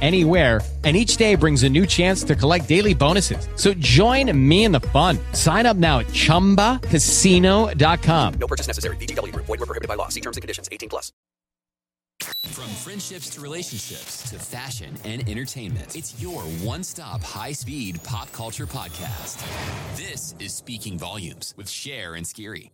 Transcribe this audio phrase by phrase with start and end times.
[0.00, 3.48] anywhere and each day brings a new chance to collect daily bonuses.
[3.56, 5.18] So join me in the fun.
[5.32, 8.34] Sign up now at ChumbaCasino.com.
[8.34, 8.96] No purchase necessary.
[8.98, 9.46] VGW Group.
[9.46, 10.08] Void were prohibited by law.
[10.08, 10.68] See terms and conditions.
[10.70, 11.10] 18 plus.
[12.20, 19.44] From friendships to relationships to fashion and entertainment, it's your one-stop high-speed pop culture podcast.
[19.96, 22.72] This is Speaking Volumes with Cher and Scary.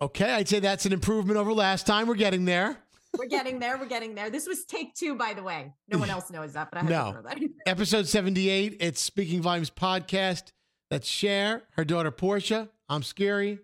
[0.00, 2.08] Okay, I'd say that's an improvement over last time.
[2.08, 2.78] We're getting there.
[3.18, 3.76] We're getting there.
[3.78, 4.30] We're getting there.
[4.30, 5.72] This was take two, by the way.
[5.88, 7.12] No one else knows that, but I to No.
[7.12, 7.38] throw that.
[7.66, 8.76] Episode 78.
[8.80, 10.52] It's Speaking Volumes podcast.
[10.90, 12.68] That's Cher, her daughter Portia.
[12.88, 13.58] I'm Scary.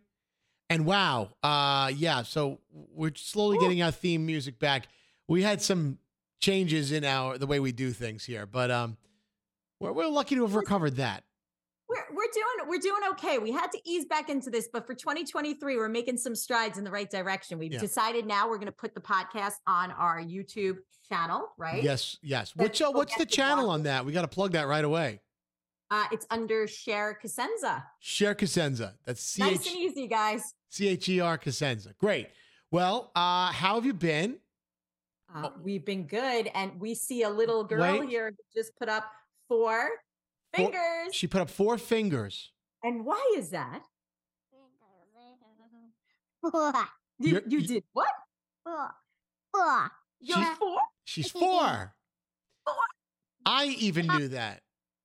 [0.68, 4.86] And wow, uh, yeah, so we're slowly getting our theme music back.
[5.26, 5.98] We had some
[6.40, 8.96] changes in our the way we do things here, but um
[9.80, 11.24] we're, we're lucky to have recovered that.
[11.90, 13.38] We're, we're doing we're doing okay.
[13.38, 16.84] We had to ease back into this, but for 2023, we're making some strides in
[16.84, 17.58] the right direction.
[17.58, 17.80] We've Yeah.
[17.80, 20.76] decided now we're going to put the podcast on our YouTube
[21.08, 21.82] channel, right?
[21.82, 22.54] Yes, yes.
[22.54, 24.06] Which uh, what's the channel watch on that?
[24.06, 25.20] We got to plug that right away.
[25.90, 27.82] Uh, it's under Cher Casenza.
[27.98, 28.92] Cher Casenza.
[29.04, 30.54] That's C Nice and easy, guys.
[30.68, 31.96] C H E R Casenza.
[31.98, 32.28] Great.
[32.70, 34.36] Well, uh, how have you been?
[35.34, 38.08] Uh, we've been good, and we see a little girl Wait.
[38.08, 39.10] here just put up
[39.48, 39.88] four
[40.54, 41.14] Four- fingers.
[41.14, 42.50] She put up four fingers.
[42.82, 43.82] and why is that?
[46.42, 48.08] You, You're- you you- did what?
[50.20, 50.78] You're She- four?
[51.04, 51.94] She's four.
[53.46, 54.62] I even knew that.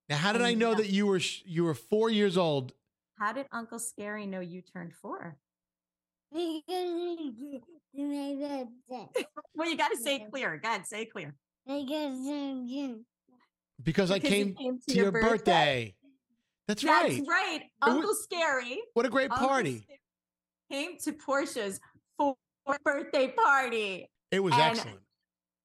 [0.08, 2.74] Now, how did I know that you were you were four years old?
[3.20, 5.38] How did Uncle Scary know you turned four?
[9.56, 10.58] Well, you got to say clear.
[10.62, 11.34] God, say clear.
[13.84, 15.96] Because I came, came to your birthday.
[16.68, 17.18] That's, That's right.
[17.18, 17.62] That's right.
[17.82, 18.80] Uncle Scary.
[18.94, 19.86] What a great Uncle party!
[20.72, 21.80] Came to Portia's
[22.18, 22.38] fourth
[22.84, 24.10] birthday party.
[24.32, 25.00] It was And- excellent.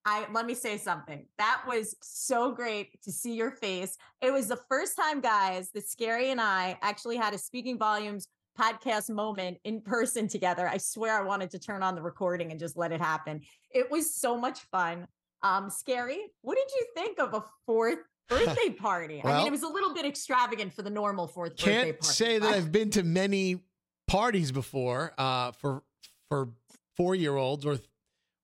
[0.06, 1.26] I let me say something.
[1.37, 3.98] That was so great to see your face.
[4.22, 8.27] It was the first time, guys, that Scary and I actually had a speaking volumes
[8.59, 10.66] podcast moment in person together.
[10.66, 13.42] I swear I wanted to turn on the recording and just let it happen.
[13.72, 15.06] It was so much fun.
[15.42, 19.20] Um, Scary, what did you think of a fourth birthday party?
[19.24, 22.14] I mean, it was a little bit extravagant for the normal fourth birthday Can't party.
[22.14, 23.62] say that I've been to many
[24.06, 25.82] parties before uh, for
[26.28, 26.50] for
[26.96, 27.78] four year olds or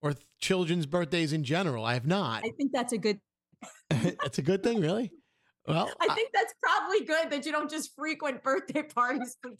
[0.02, 1.84] or children's birthdays in general.
[1.84, 2.44] I have not.
[2.44, 3.20] I think that's a good
[3.90, 5.10] That's a good thing, really.
[5.66, 9.50] Well, I think that's probably good that you don't just frequent birthday parties for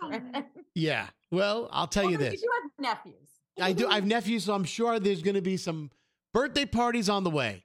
[0.00, 0.44] children.
[0.74, 1.08] yeah.
[1.32, 2.34] Well, I'll tell you this.
[2.34, 3.28] You do have nephews.
[3.60, 3.88] I do.
[3.88, 5.90] I have nephews, so I'm sure there's going to be some
[6.38, 7.64] birthday parties on the way.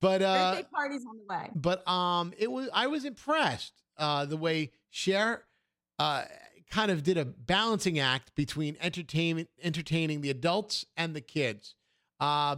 [0.00, 1.50] But uh, birthday parties on the way.
[1.54, 5.44] but um, it was I was impressed uh, the way Cher
[5.98, 6.24] uh,
[6.70, 11.74] kind of did a balancing act between entertainment, entertaining the adults and the kids.
[12.20, 12.56] Uh,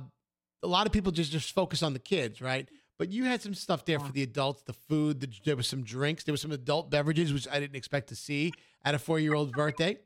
[0.62, 2.68] a lot of people just just focus on the kids, right?
[2.98, 5.20] But you had some stuff there for the adults, the food.
[5.20, 6.24] The, there was some drinks.
[6.24, 8.52] There was some adult beverages, which I didn't expect to see
[8.84, 9.98] at a four year old's birthday.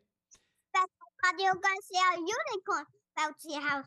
[1.38, 2.84] you're gonna see a unicorn
[3.18, 3.86] bouncy house.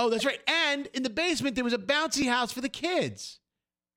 [0.00, 0.40] Oh, that's right.
[0.46, 3.38] And in the basement, there was a bouncy house for the kids,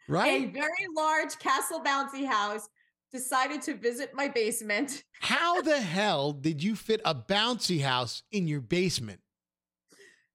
[0.09, 0.49] right?
[0.49, 2.67] A very large castle bouncy house
[3.09, 5.05] decided to visit my basement.
[5.21, 9.21] How the hell did you fit a bouncy house in your basement?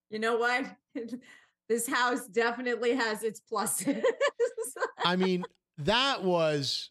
[0.09, 0.75] You know what?
[1.69, 4.03] this house definitely has its pluses.
[5.05, 5.45] I mean,
[5.77, 6.89] that was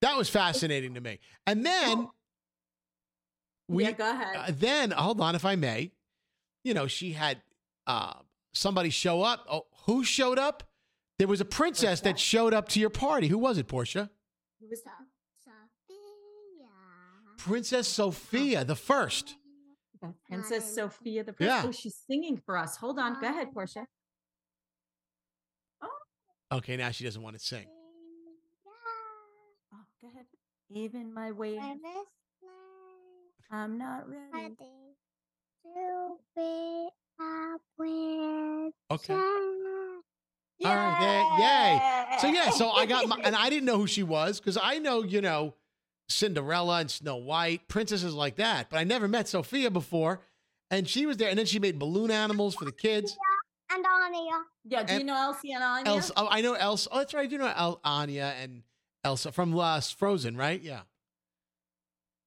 [0.00, 1.20] that was fascinating to me.
[1.46, 2.08] And then
[3.68, 4.36] we yeah, go ahead.
[4.36, 5.92] uh, then hold on, if I may,
[6.64, 7.40] you know, she had
[7.86, 8.14] uh,
[8.52, 9.46] somebody show up.
[9.50, 10.62] Oh, who showed up?
[11.18, 13.28] There was a princess that showed up to your party.
[13.28, 14.10] Who was it, Portia?
[14.60, 14.94] Who was that?
[17.38, 19.34] Princess Sophia, the first.
[20.28, 21.62] Princess Sophia the Yeah.
[21.62, 21.66] Princess.
[21.68, 22.76] Oh, she's singing for us.
[22.76, 23.20] Hold on.
[23.20, 23.86] Go ahead, Portia.
[25.82, 25.88] Oh
[26.58, 27.66] okay, now she doesn't want to sing.
[29.72, 30.26] Oh, go ahead.
[30.70, 31.58] Even my way.
[33.50, 34.22] I'm not ready.
[34.32, 34.56] Ready
[35.64, 36.88] to be
[37.20, 38.72] Ah, a princess.
[38.90, 39.14] Okay.
[40.64, 41.38] All right, there-
[42.14, 42.18] yay.
[42.20, 44.78] So yeah, so I got my, and I didn't know who she was because I
[44.78, 45.54] know you know
[46.08, 50.20] Cinderella and Snow White, princesses like that, but I never met Sophia before,
[50.70, 53.16] and she was there, and then she made balloon animals for the kids.
[53.72, 54.20] And Anya.
[54.64, 55.90] Yeah, do you And know Elsie and Anya?
[55.90, 56.88] Elsa, oh, I know Elsa.
[56.92, 58.62] Oh, that's right, I do know El, Anya and
[59.02, 60.60] Elsa from Last Frozen, right?
[60.62, 60.82] Yeah.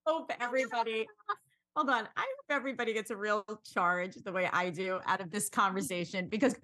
[0.06, 1.06] hope everybody
[1.76, 5.30] hold on i hope everybody gets a real charge the way i do out of
[5.30, 5.52] this mm.
[5.52, 6.54] conversation because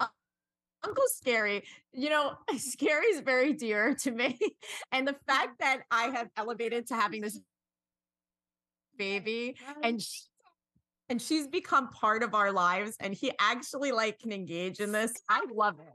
[0.84, 1.62] uncle scary
[1.92, 4.38] you know scary is very dear to me
[4.92, 5.18] and the mm.
[5.26, 7.38] fact that i have elevated to having this
[8.96, 10.22] baby and sh-
[11.08, 15.12] and she's become part of our lives and he actually like can engage in this
[15.28, 15.94] i love it.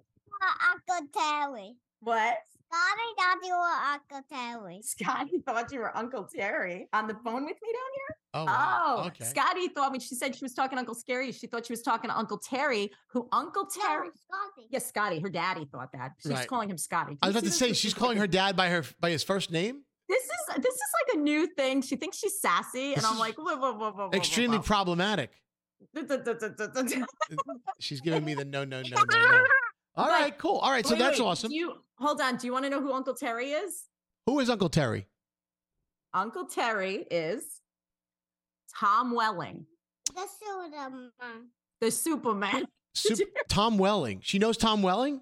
[0.72, 1.76] Uncle Terry.
[2.02, 2.38] what
[2.70, 4.82] Scotty thought you were Uncle Terry.
[4.84, 8.96] scotty thought you were uncle terry on the phone with me down here Oh, wow.
[9.00, 9.24] Oh, okay.
[9.24, 11.82] Scotty thought when she said she was talking to Uncle Scary, she thought she was
[11.82, 14.08] talking to Uncle Terry, who Uncle Terry.
[14.10, 14.68] No, Scotty.
[14.70, 15.20] Yes, Scotty.
[15.20, 16.12] Her daddy thought that.
[16.22, 16.48] She's Right.
[16.48, 17.18] calling him Scotty.
[17.24, 19.82] I was about to say she's calling her dad by her by his first name.
[20.08, 21.82] This is this is like a new thing.
[21.82, 25.32] She thinks she's sassy, and I'm like, whoa, whoa, whoa, whoa, whoa, Extremely whoa, problematic.
[27.80, 29.38] She's giving me the no, no, no, no, no.
[29.96, 30.58] All But- right, cool.
[30.58, 31.50] All right, so Wait, that's wait, awesome.
[31.50, 32.38] Do you hold on?
[32.38, 33.86] Do you want to know who Uncle Terry is?
[34.26, 35.08] Who is Uncle Terry?
[36.14, 37.44] Uncle Terry is
[38.80, 39.66] Tom Welling,
[40.16, 41.12] The Superman.
[41.82, 42.66] the Superman.
[42.96, 44.22] Sup- Tom Welling.
[44.24, 45.22] She knows Tom Welling.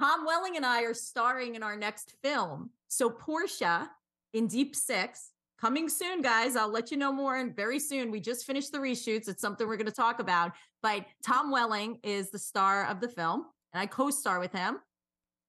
[0.00, 2.70] Tom Welling and I are starring in our next film.
[2.88, 3.90] So Portia
[4.32, 5.30] in Deep Six
[5.60, 6.56] coming soon, guys.
[6.56, 8.10] I'll let you know more and very soon.
[8.10, 9.28] We just finished the reshoots.
[9.28, 10.52] It's something we're going to talk about.
[10.82, 14.78] But Tom Welling is the star of the film, and I co-star with him.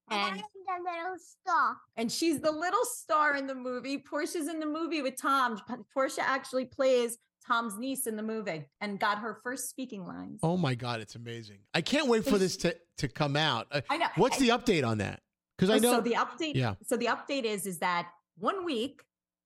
[0.09, 1.77] And And I'm the little star.
[1.97, 3.97] and she's the little star in the movie.
[3.97, 5.61] Portia's in the movie with Tom.
[5.93, 10.39] Portia actually plays Tom's niece in the movie and got her first speaking lines.
[10.43, 11.59] Oh my God, it's amazing.
[11.73, 13.67] I can't wait for this to, to come out.
[13.71, 14.07] Uh, I know.
[14.15, 15.21] What's And- the update on that?
[15.57, 15.93] Because I Oh, know.
[15.95, 16.55] So the update.
[16.55, 16.75] Yeah.
[16.83, 19.01] So the update is is that one week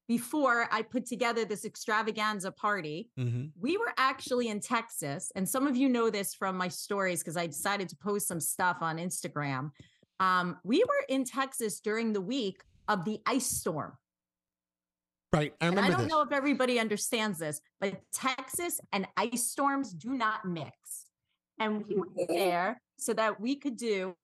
[0.07, 3.51] before I put together this extravaganza party, Mhm.
[3.59, 7.35] we were actually in Texas, and some of you know this from my stories because
[7.35, 9.71] I decided to post some stuff on Instagram.
[10.19, 13.93] Um, we were in Texas during the week of the ice storm.
[15.33, 15.53] Right.
[15.59, 16.09] I And I don't this.
[16.09, 21.05] know if everybody understands this, but Texas and ice storms do not mix.
[21.59, 24.15] And we went there so that we could do,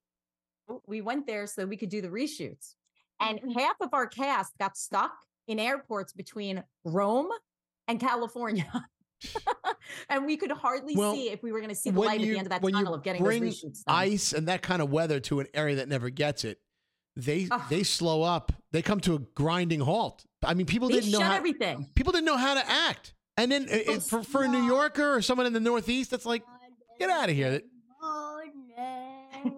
[0.88, 2.76] we went there so that we could do the reshoots.
[3.20, 5.14] And half of our cast got stuck
[5.48, 7.30] in airports between Rome
[7.88, 8.72] and California.
[10.10, 12.28] and we could hardly Well, see if we were going to see the light at
[12.28, 13.54] the end of that you tunnel of getting bring
[13.88, 16.60] ice and that kind of weather to an area that never gets it,
[17.16, 17.62] they Ugh.
[17.70, 18.52] they slow up.
[18.72, 20.26] They come to a grinding halt.
[20.44, 21.90] I mean, people they didn't know how everything.
[21.96, 23.14] people didn't know how to act.
[23.38, 26.26] And then it, it- for, for a New Yorker or someone in the Northeast, that's
[26.26, 26.44] like,
[27.00, 27.62] get out of here.
[28.02, 28.40] Oh.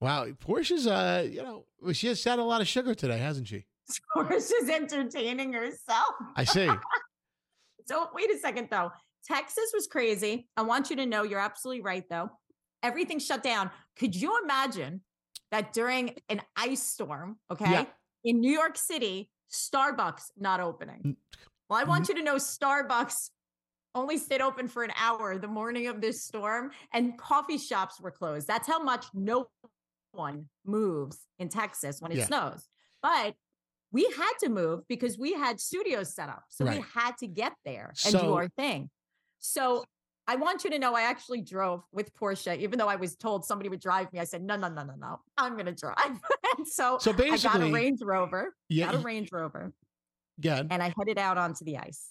[0.00, 3.66] Wow, Portia's uh, you know, she has had a lot of sugar today, hasn't she?
[4.14, 6.14] Portia's entertaining herself.
[6.34, 6.70] I see.
[7.86, 8.90] So wait a second though.
[9.26, 10.48] Texas was crazy.
[10.56, 12.30] I want you to know you're absolutely right though.
[12.82, 13.70] Everything shut down.
[13.98, 15.02] Could you imagine
[15.50, 17.84] that during an ice storm, okay, Yeah.
[18.24, 21.02] in New York City, Starbucks not opening?
[21.02, 21.16] Mm.
[21.68, 22.16] Well, I want mm-hmm.
[22.16, 23.30] you to know Starbucks
[23.94, 28.10] only stayed open for an hour the morning of this storm and coffee shops were
[28.10, 28.46] closed.
[28.46, 29.48] That's how much no
[30.12, 32.26] one moves in Texas when it Yeah.
[32.26, 32.68] snows.
[33.02, 33.34] But
[33.92, 36.44] we had to move because we had studios set up.
[36.48, 38.88] So we had to get there and do our thing.
[39.40, 39.84] So
[40.28, 43.44] I want you to know I actually drove with Portia, even though I was told
[43.44, 44.20] somebody would drive me.
[44.20, 45.20] I said, no, no, no, no, no.
[45.36, 45.96] I'm going to drive.
[46.56, 49.72] and so, So I got a Range Rover, Yeah, got a Range Rover,
[50.38, 50.62] Yeah.
[50.70, 52.10] and I headed out onto the ice.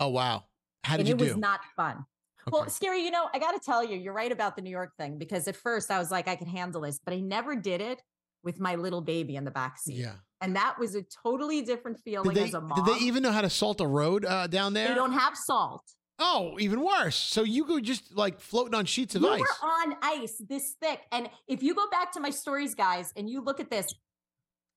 [0.00, 0.44] Oh wow.
[0.84, 1.24] How did and you it do?
[1.26, 2.04] was not fun.
[2.50, 4.92] Well, scary, you know, I got to tell you, you're right about the New York
[4.98, 7.80] thing because at first I was like, I can handle this, but I never did
[7.80, 8.02] it
[8.44, 9.96] with my little baby in the back seat.
[9.96, 10.14] yeah.
[10.40, 12.84] And that was a totally different feeling Did they, as a mom.
[12.84, 14.88] did they even know how to salt a road uh, down there?
[14.88, 15.84] They don't have salt.
[16.18, 17.16] Oh, even worse.
[17.16, 19.40] So you go just like floating on sheets of You ice.
[19.40, 21.00] were on ice this thick.
[21.12, 23.86] And if you go back to my stories, guys, and you look at this,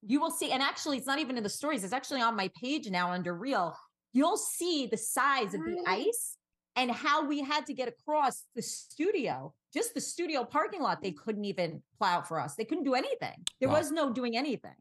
[0.04, 2.52] you will see, and actually, it's not even in the stories, it's actually on my
[2.62, 3.76] page now under real.
[4.14, 6.38] You'll see the size of the ice
[6.76, 11.04] and how we had to get across the studio, just the studio parking lot.
[11.04, 13.46] They couldn't even plow for us, they couldn't do anything.
[13.60, 13.78] There Wow.
[13.78, 14.76] was no doing anything.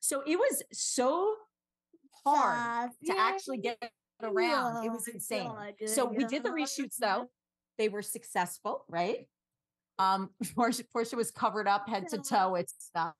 [0.00, 1.34] So it was so
[2.24, 3.78] hard to actually get
[4.22, 4.84] around.
[4.84, 5.50] It was insane.
[5.86, 7.30] So we did the reshoots though.
[7.78, 9.26] They were successful, right?
[9.98, 13.14] Um, Portia, Portia was covered up head to toe with stuff.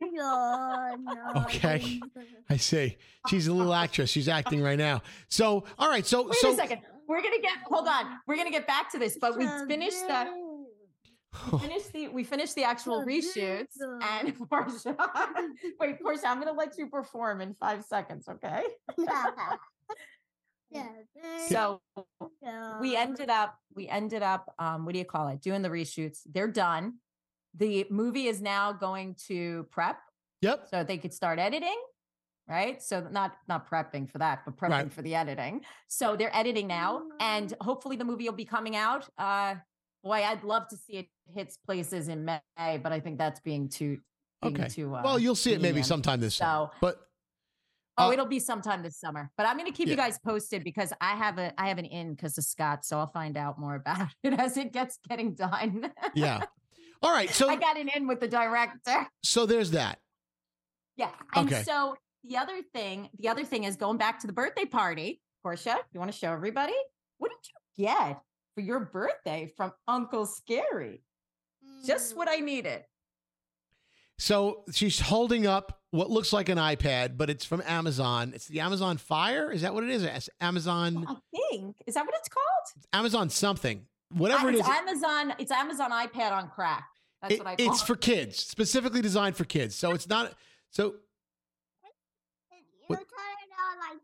[0.00, 1.42] No, no.
[1.42, 2.00] Okay.
[2.50, 2.96] I see.
[3.28, 4.10] She's a little actress.
[4.10, 5.02] She's acting right now.
[5.28, 6.06] So, all right.
[6.06, 6.80] So, Wait so a second.
[7.06, 8.18] We're gonna get hold on.
[8.26, 10.26] We're gonna get back to this, but we finished the
[11.52, 14.96] we finished the we finished the actual reshoots and Portia.
[15.80, 18.62] Wait, Portia, I'm gonna let you perform in five seconds, okay?
[20.70, 20.88] yeah.
[21.48, 21.80] So
[22.80, 26.20] we ended up we ended up um what do you call it doing the reshoots
[26.32, 26.94] they're done
[27.56, 29.98] the movie is now going to prep
[30.42, 30.66] Yep.
[30.70, 31.80] so they could start editing
[32.48, 34.92] right so not not prepping for that but prepping Right.
[34.92, 39.08] for the editing so they're editing now and hopefully the movie will be coming out
[39.16, 39.54] uh
[40.04, 42.40] boy i'd love to see it hits places in may
[42.82, 43.98] but i think that's being too
[44.42, 44.68] being Okay.
[44.68, 46.66] too uh, well, you'll see it maybe sometime this summer.
[46.70, 47.00] So- But
[47.96, 49.30] Oh, Uh, it'll be sometime this summer.
[49.36, 51.84] But I'm going to keep you guys posted because I have a I have an
[51.84, 55.34] in because of Scott, so I'll find out more about it as it gets getting
[55.34, 55.92] done.
[56.12, 56.42] yeah.
[57.02, 57.30] All right.
[57.30, 59.06] So, I got an in with the director.
[59.22, 60.00] so there's that.
[60.96, 61.10] Yeah.
[61.36, 61.62] And Okay.
[61.62, 61.94] so
[62.24, 65.20] the other thing, the other thing is going back to the birthday party.
[65.44, 66.74] Portia, you want to show everybody?
[67.18, 67.46] What did
[67.78, 68.20] you get
[68.54, 71.02] for your birthday from Uncle Scary?
[71.86, 72.82] Just what I needed.
[74.18, 78.32] So she's holding up what looks like an iPad, but it's from Amazon.
[78.34, 79.50] It's the Amazon Fire.
[79.50, 80.04] Is that what it is?
[80.04, 82.84] It's Amazon, I think is that what it's called?
[82.92, 84.68] Amazon something, whatever Uh, it it's.
[84.68, 85.34] Amazon.
[85.38, 86.86] It's Amazon iPad on crack.
[87.22, 87.86] That's it- what I call it's it.
[87.86, 89.74] for kids, specifically designed for kids.
[89.74, 90.32] So it's not.
[90.70, 90.94] So
[92.88, 94.03] You turn it on like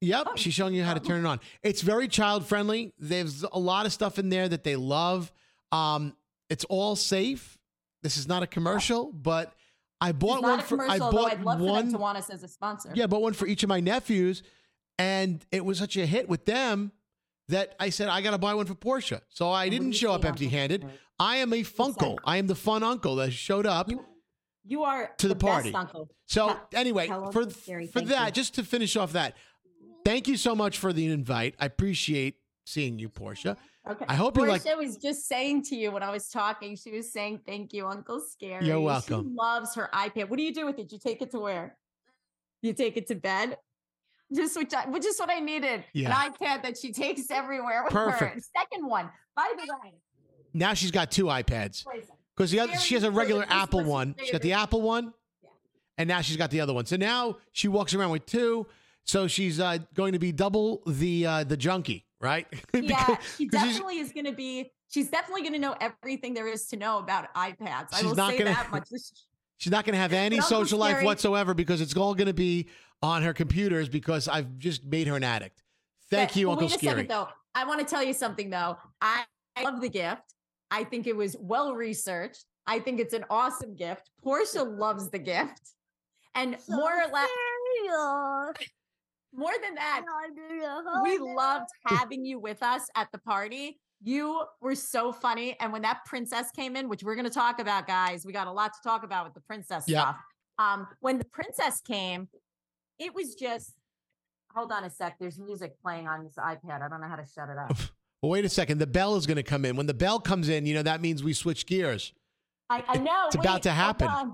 [0.00, 1.40] Yep, Oh, she's showing you how to turn it on.
[1.62, 2.92] It's very child friendly.
[2.98, 5.32] There's a lot of stuff in there that they love.
[5.72, 6.14] Um,
[6.48, 7.58] it's all safe.
[8.02, 9.52] This is not a commercial, but
[10.00, 11.92] I bought one for I bought I'd love for them one.
[11.92, 12.92] to want us as a sponsor.
[12.94, 14.44] Yeah, but one for each of my nephews,
[14.98, 16.92] and it was such a hit with them
[17.48, 19.22] that I said I got to buy one for Portia.
[19.28, 20.86] So I didn't show up empty-handed.
[21.18, 22.10] I am a funkle.
[22.10, 23.90] like- I am the fun uncle that showed up.
[23.90, 24.04] You,
[24.64, 25.74] you are To the best party.
[25.74, 26.08] uncle.
[26.26, 28.32] So anyway, tell for for thank that, you.
[28.32, 29.34] just to finish off that,
[30.08, 31.54] thank you so much for the invite.
[31.60, 33.50] I appreciate seeing you, Portia.
[33.52, 33.92] Uh-huh.
[33.92, 34.04] Okay.
[34.08, 36.76] I hope you like- Portia was just saying to you when I was talking.
[36.76, 39.22] She was saying, "Thank you, Uncle Scary." You're welcome.
[39.30, 40.28] She loves her iPad.
[40.28, 40.92] What do you do with it?
[40.92, 41.76] You take it to where?
[42.60, 43.56] You take it to bed.
[44.34, 45.84] Just which, I, which is what I needed.
[45.94, 46.08] Yeah.
[46.08, 48.10] An iPad that she takes everywhere with her.
[48.10, 48.46] Perfect.
[48.54, 49.94] Second one, by the way.
[50.52, 52.16] Now she's got two iPads wait a second.
[52.36, 54.14] because the other she has a regular Apple one.
[54.18, 54.52] She's got the.
[54.52, 55.50] Apple one, Yeah.
[55.96, 56.84] and now she's got the other one.
[56.84, 58.66] So now she walks around with two.
[59.08, 62.46] So she's uh, going to be double the uh, the junkie, right?
[62.74, 64.70] Yeah, Because- she 'cause she's- definitely is going to be.
[64.90, 67.88] She's definitely going to know everything there is to know about iPads.
[67.92, 68.88] I She's will not say gonna- that much.
[69.56, 72.68] She's not going to have any social life whatsoever because it's all going to be
[73.02, 75.62] on her computers because I've just made her an addict.
[76.10, 76.92] Thank But- you, but Uncle wait a Scary.
[76.92, 77.28] second, though.
[77.54, 78.76] I want to tell you something, though.
[79.00, 79.24] I,
[79.56, 80.22] I love the gift.
[80.70, 82.44] I think it was well researched.
[82.66, 84.10] I think it's an awesome gift.
[84.22, 85.62] Portia loves the gift,
[86.34, 87.28] and more or less,
[89.34, 90.02] more than that,
[91.02, 93.78] we loved having you with us at the party.
[94.02, 95.56] You were so funny.
[95.60, 98.46] And when that princess came in, which we're going to talk about, guys, we got
[98.46, 100.00] a lot to talk about with the princess Yeah.
[100.02, 100.16] stuff.
[100.58, 102.28] Um, when the princess came,
[102.98, 103.74] it was just
[104.54, 105.16] hold on a sec.
[105.20, 106.82] There's music playing on this iPad.
[106.82, 107.76] I don't know how to shut it up.
[108.20, 108.78] Well, wait a second.
[108.78, 109.76] The bell is going to come in.
[109.76, 112.12] When the bell comes in, you know, that means we switch gears.
[112.68, 113.26] I, I know.
[113.26, 114.08] It's about to happen.
[114.10, 114.32] Oh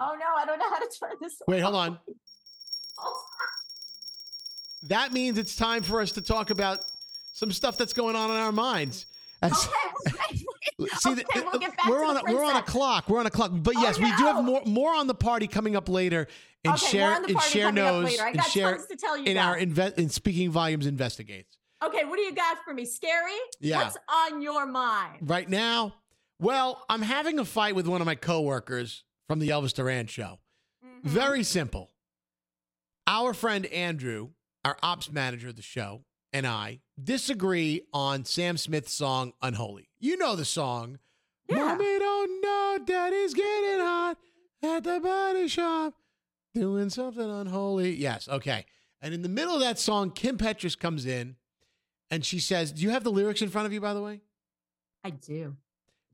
[0.00, 1.40] no, I don't know how to turn this.
[1.46, 2.00] Wait, hold on.
[4.88, 6.84] That means it's time for us to talk about
[7.32, 9.06] some stuff that's going on in our minds.
[9.42, 9.68] As-
[10.80, 12.62] Okay, See, okay, the- we'll get back we're to on the a, we're on a
[12.62, 13.08] clock.
[13.08, 13.52] We're on a clock.
[13.54, 16.26] But Oh, yes, we do have more more on the party coming up later.
[16.64, 19.24] And Okay, share more on the and share knows and share tons to tell you
[19.26, 19.68] in our guys.
[19.68, 21.56] inve- in speaking volumes investigates.
[21.84, 22.84] Okay, what do you got for me?
[22.86, 23.30] Scary?
[23.60, 23.84] Yeah.
[23.84, 25.18] What's on your mind?
[25.20, 25.94] Right now,
[26.40, 30.40] well, I'm having a fight with one of my coworkers from the Elvis Duran show.
[30.84, 31.08] Mm-hmm.
[31.08, 31.90] Very simple.
[33.06, 34.30] Our friend Andrew,
[34.64, 39.88] our ops manager of the show, and I disagree on Sam Smith's song Unholy.
[39.98, 40.98] You know the song.
[41.48, 41.56] Yeah.
[41.56, 44.16] Mommy don't know daddy's getting hot
[44.62, 45.94] at the body shop
[46.54, 47.94] doing something unholy.
[47.94, 48.64] Yes, okay.
[49.02, 51.36] And in the middle of that song, Kim Petras comes in
[52.10, 54.22] and she says, Do you have the lyrics in front of you, by the way?
[55.02, 55.56] I do.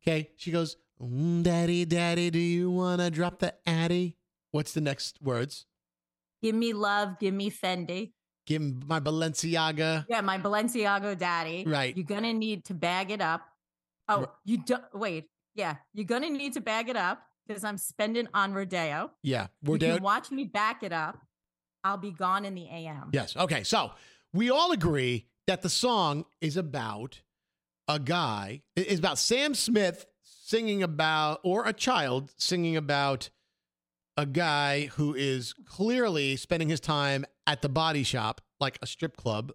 [0.02, 0.30] Okay.
[0.36, 4.16] She goes, "Mm, Daddy, Daddy, do you want to drop the Addy?
[4.50, 5.66] What's the next words?
[6.42, 8.12] Give me love, give me Fendi.
[8.50, 10.06] Give him my Balenciaga.
[10.08, 11.62] Yeah, my Balenciaga daddy.
[11.64, 11.96] Right.
[11.96, 13.42] You're gonna need to bag it up.
[14.08, 14.28] Oh, Right.
[14.44, 15.26] you don't wait.
[15.54, 19.12] Yeah, you're gonna need to bag it up because I'm spending on Rodeo.
[19.22, 19.46] Yeah.
[19.62, 19.94] We're you down.
[19.98, 21.16] can watch me back it up.
[21.84, 23.10] I'll be gone in the AM.
[23.12, 23.36] Yes.
[23.36, 23.62] Okay.
[23.62, 23.92] So
[24.32, 27.22] we all agree that the song is about
[27.86, 33.30] a guy, it is about Sam Smith singing about, or a child singing about
[34.16, 39.16] a guy who is clearly spending his time at the body shop, like a strip
[39.16, 39.50] club,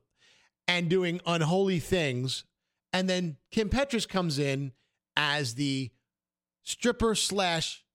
[0.67, 2.43] and doing unholy things.
[2.91, 4.73] And then Kim Petras comes in
[5.15, 5.91] as the
[6.63, 7.85] stripper slash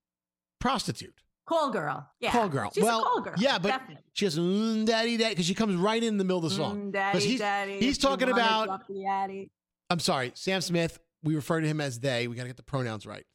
[0.59, 1.21] prostitute.
[1.47, 2.09] Call girl.
[2.19, 2.31] Yeah.
[2.31, 2.71] Call girl.
[2.73, 3.35] She's well, a call girl.
[3.37, 4.05] yeah, but Definitely.
[4.15, 6.81] she has mm, daddy daddy because she comes right in the middle of the song.
[6.81, 9.51] Mm, daddy, he's, daddy, he's talking about drop the addy.
[9.91, 10.99] I'm sorry, Sam Smith.
[11.23, 12.27] We refer to him as they.
[12.27, 13.27] We got to get the pronouns right.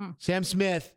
[0.00, 0.14] Mm.
[0.18, 0.94] Sam Smith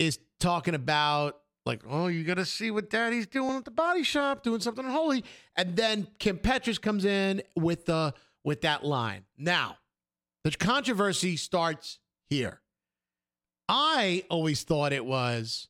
[0.00, 4.02] is talking about like, oh, you got to see what Daddy's doing at the body
[4.02, 5.24] shop, doing something holy.
[5.56, 8.14] and then Kim Petras comes in with the
[8.44, 9.24] with that line.
[9.38, 9.76] Now,
[10.44, 12.60] the controversy starts here.
[13.68, 15.68] I always thought it was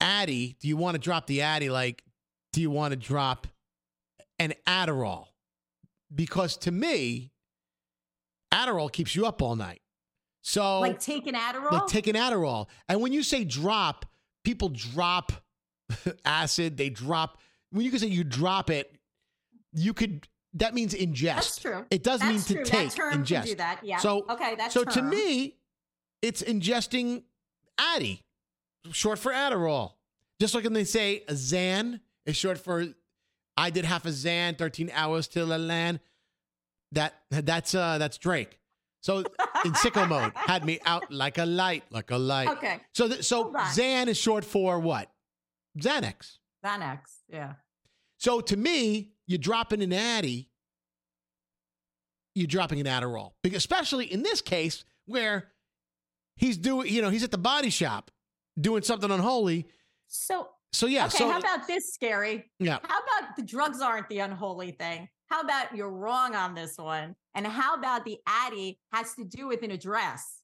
[0.00, 0.56] Addy.
[0.60, 1.68] Do you want to drop the Addy?
[1.68, 2.02] Like,
[2.52, 3.46] do you want to drop
[4.38, 5.26] an Adderall?
[6.14, 7.32] Because to me,
[8.52, 9.80] Adderall keeps you up all night.
[10.42, 11.72] So Like taking Adderall.
[11.72, 12.66] like take an Adderall.
[12.88, 14.06] And when you say drop,
[14.44, 15.32] people drop
[16.24, 16.76] acid.
[16.76, 17.40] They drop.
[17.70, 18.96] When you can say you drop it,
[19.72, 20.28] you could.
[20.56, 21.34] That means ingest.
[21.34, 21.84] That's true.
[21.90, 22.64] It does That's mean to true.
[22.64, 23.46] take that term ingest.
[23.46, 23.80] Do that.
[23.82, 23.98] Yeah.
[23.98, 24.54] So okay.
[24.56, 25.56] That's so to me,
[26.22, 27.24] it's ingesting
[27.78, 28.22] Addy,
[28.92, 29.92] short for Adderall.
[30.40, 32.86] Just like when they say a Xan is short for
[33.56, 36.00] I did half a Xan, 13 hours till I land.
[36.92, 38.58] That that's uh that's Drake.
[39.00, 39.24] So
[39.64, 42.48] in sicko mode, had me out like a light, like a light.
[42.48, 42.80] Okay.
[42.92, 43.52] So th- so.
[43.52, 45.10] Xan is short for what?
[45.78, 46.38] Xanax.
[46.64, 46.98] Xanax.
[47.28, 47.54] Yeah.
[48.18, 50.48] So to me, you're dropping an Addy,
[52.34, 53.32] you're dropping an Adderall.
[53.42, 55.48] Because especially in this case where
[56.36, 58.10] he's doing, you know, he's at the body shop
[58.60, 59.66] doing something unholy.
[60.08, 61.18] So So yeah, okay.
[61.18, 62.50] so how about this, scary?
[62.58, 62.78] yeah.
[62.82, 65.08] How about the drugs aren't the unholy thing?
[65.34, 67.16] How about you're wrong on this one?
[67.34, 70.42] And how about the Addy has to do with an address?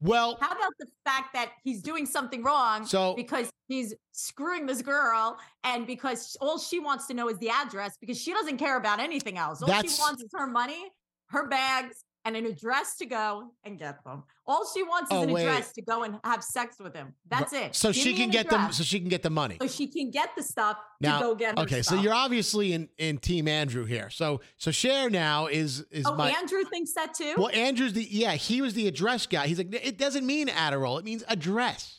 [0.00, 4.82] Well, How about the fact that he's doing something wrong So- because he's screwing this
[4.82, 8.76] girl and because all she wants to know is the address because she doesn't care
[8.76, 9.62] about anything else.
[9.62, 10.92] All she wants is her money,
[11.30, 14.22] her bags, and an address to go and get them.
[14.46, 15.42] All she wants is Oh, an wait.
[15.46, 17.14] address to go and have sex with him.
[17.28, 17.74] That's it.
[17.74, 19.56] So Give she can an get them so she can get the money.
[19.60, 22.88] so she can get the stuff Now, to go get okay, so you're obviously in
[22.98, 24.10] in team Andrew here.
[24.10, 27.34] So so Cher now is is Oh, my Andrew thinks that too.
[27.38, 29.46] Well, Andrew's the yeah, he was the address guy.
[29.46, 31.96] He's like it doesn't mean Adderall, it means address.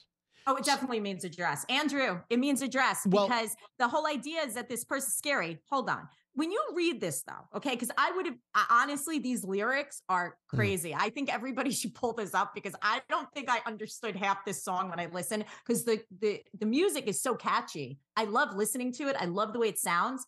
[0.48, 1.66] Oh, it definitely means address.
[1.70, 5.60] Andrew, it means address Well- because the whole idea is that this person's scary.
[5.72, 6.08] Hold on.
[6.34, 8.36] When you read this though, okay, because I would have
[8.70, 10.58] honestly, these lyrics are Hmm.
[10.58, 10.96] crazy.
[10.96, 14.64] I think everybody should pull this up because I don't think I understood half this
[14.64, 18.00] song when I listened because the the the music is so catchy.
[18.16, 19.16] I love listening to it.
[19.20, 20.26] I love the way it sounds,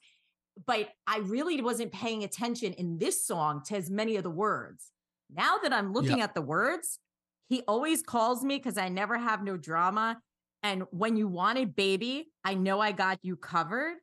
[0.66, 4.92] but I really wasn't paying attention in this song to as many of the words.
[5.30, 7.00] Now that I'm looking at the words,
[7.48, 10.22] he always calls me because I never have no drama.
[10.62, 13.96] And when you wanted baby, I know I got you covered.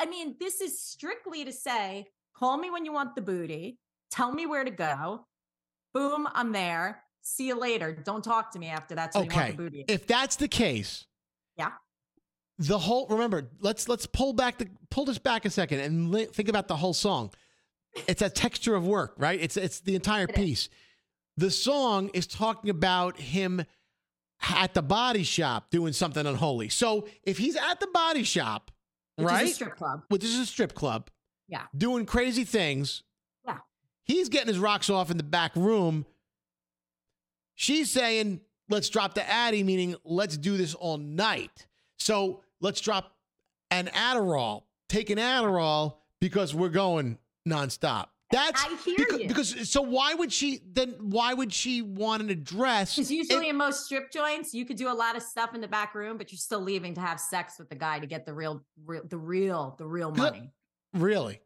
[0.00, 3.78] I- mean, this is strictly to say, call me when you want the booty,
[4.10, 5.26] tell me where to go.
[5.94, 7.02] Boom, I'm there.
[7.22, 7.92] See you later.
[7.92, 9.50] Don't talk to me after that till you want Okay.
[9.52, 9.84] the booty.
[9.88, 11.06] If that's the case,
[11.56, 11.72] yeah.
[12.58, 16.26] the whole remember, let's let's pull back the pull this back a second and li-
[16.26, 17.30] think about the whole song.
[18.06, 19.38] It's a texture of work, right?
[19.40, 20.36] It's it's the entire It is.
[20.36, 20.68] piece.
[21.36, 23.64] The song is talking about him
[24.50, 26.68] at the body shop doing something unholy.
[26.68, 28.70] So if he's at the body shop,
[29.18, 29.44] Which right?
[29.44, 30.02] is a strip club.
[30.08, 31.10] which is a strip club,
[31.48, 31.66] Yeah.
[31.76, 33.02] doing crazy things.
[33.44, 33.58] Yeah.
[34.04, 36.06] He's getting his rocks off in the back room.
[37.54, 41.66] She's saying, let's drop the Addy, meaning let's do this all night.
[41.96, 43.16] So let's drop
[43.70, 48.06] an Adderall, take an Adderall because we're going nonstop.
[48.30, 49.28] That's I hear because, you.
[49.28, 52.94] because so why would she then why would she want an address?
[52.96, 55.60] Because usually if- in most strip joints, you could do a lot of stuff in
[55.62, 58.26] the back room, but you're still leaving to have sex with the guy to get
[58.26, 60.52] the real, real the real, the real money.
[60.92, 61.40] really?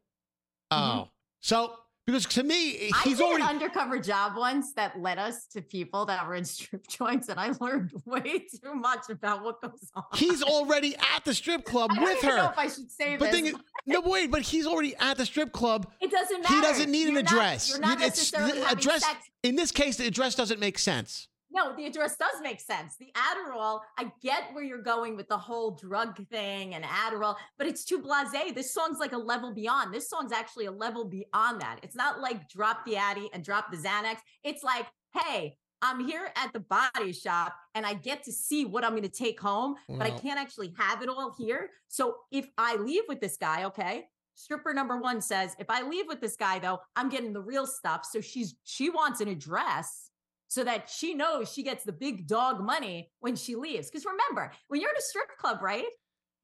[0.72, 1.04] Mhm.
[1.06, 1.08] Oh.
[1.40, 5.46] So because to me, I he's did already an undercover job once that led us
[5.52, 9.60] to people that were in strip joints, and I learned way too much about what
[9.62, 10.04] goes on.
[10.14, 12.36] he's already at the strip club I don't with even her.
[12.36, 13.34] know if I should say But this.
[13.34, 13.54] thing is,
[13.86, 15.90] no, wait, but he's already at the strip club.
[16.00, 16.54] it doesn't matter.
[16.54, 17.68] He doesn't need an You're not- address.
[17.70, 19.30] you're not You- it's- necessarily having address sex.
[19.42, 21.28] in this case, the address doesn't make sense.
[21.54, 22.96] No, the address does make sense.
[22.96, 27.66] The Adderall, I get where you're going with the whole drug thing and Adderall, but
[27.66, 28.54] it's too blasé.
[28.54, 29.92] This song's like a level beyond.
[29.92, 31.78] This song's actually a level beyond that.
[31.82, 34.16] It's not like drop the Addy and drop the Xanax.
[34.42, 38.84] It's like, hey, I'm here at the body shop and I get to see what
[38.84, 41.70] I'm going to take home, but I can't actually have it all here.
[41.88, 44.04] So if I leave with this guy, okay,
[44.36, 47.66] stripper number one says, if I leave with this guy though, I'm getting the real
[47.66, 48.06] stuff.
[48.10, 50.11] So she's she wants an address
[50.52, 53.88] so that she knows she gets the big dog money when she leaves.
[53.88, 55.86] Because remember, when you're in a strip club, right?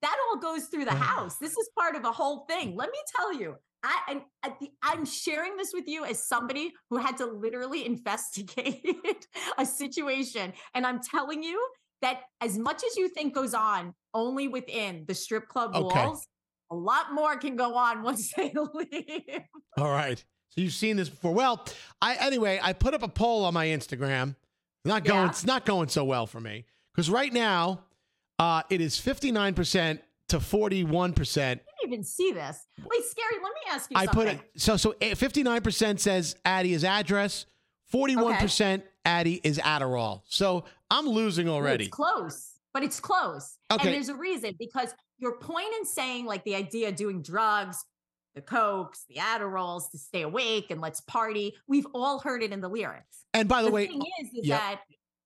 [0.00, 1.02] That all goes through the mm-hmm.
[1.02, 1.36] house.
[1.36, 2.74] This is part of a whole thing.
[2.74, 7.18] Let me tell you, I and I'm sharing this with you as somebody who had
[7.18, 9.26] to literally investigate
[9.58, 11.62] a situation, and I'm telling you
[12.00, 16.06] that as much as you think goes on only within the strip club Okay.
[16.06, 16.26] walls,
[16.70, 19.42] a lot more can go on once they leave.
[19.76, 20.24] All right.
[20.50, 21.32] So you've seen this before.
[21.32, 21.64] Well,
[22.00, 24.34] I anyway, I put up a poll on my Instagram.
[24.84, 25.24] Not going.
[25.24, 25.28] Yeah.
[25.28, 27.80] It's not going so well for me because right now,
[28.38, 31.60] uh, it is fifty nine percent to forty one percent.
[31.60, 32.66] I didn't even see this.
[32.78, 33.34] Wait, scary.
[33.42, 34.24] Let me ask you I something.
[34.24, 37.46] put it so so fifty nine percent says Addy is address,
[37.86, 40.22] forty one percent Addy is Adderall.
[40.28, 41.86] So I'm losing already.
[41.86, 43.58] It's close, but it's close.
[43.70, 43.88] Okay.
[43.88, 47.84] And there's a reason because your point in saying like the idea of doing drugs,
[48.38, 52.60] the cokes, the Adderalls to stay awake and let's party, we've all heard it in
[52.60, 53.24] the lyrics.
[53.34, 54.60] And by the, way, thing is, is yep.
[54.60, 54.80] that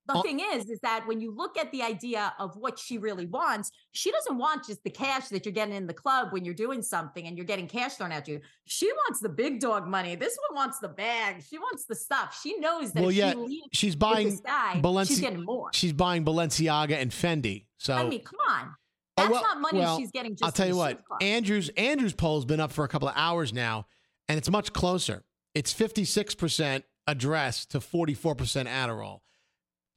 [0.08, 2.98] the Uh, thing is, is that when you look at the idea of what she
[2.98, 6.44] really wants, she doesn't want just the cash that you're getting in the club when
[6.44, 8.40] you're doing something and you're getting cash thrown at you.
[8.64, 10.16] She wants the big dog money.
[10.16, 11.44] This one wants the bag.
[11.48, 12.36] She wants the stuff.
[12.42, 15.70] She knows that well, yeah, she she's buying this guy, Balenci- she's getting more.
[15.72, 17.66] She's buying Balenciaga and Fendi.
[17.78, 18.74] So I mean, come on.
[19.16, 21.02] Oh, That's well- not money well, she's getting just I'll tell you what.
[21.20, 23.86] Andrew's Andrew's poll's been up for a couple of hours now,
[24.28, 25.24] and it's much closer.
[25.54, 29.20] It's fifty six percent address to forty four percent Adderall.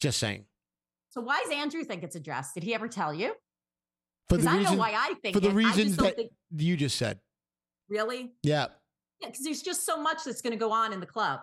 [0.02, 0.46] Just saying.
[1.10, 2.56] So why does Andrew think it's addressed?
[2.56, 3.30] Did he ever tell you?
[4.28, 5.52] For Because the I reason, know why I think for the it.
[5.52, 7.20] I reasons just that think you just said.
[7.90, 8.34] really.
[8.44, 8.68] Yeah.
[9.22, 11.40] Yeah, because there's just so much that's going to go on in the club.